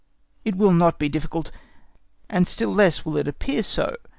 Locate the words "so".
3.61-3.97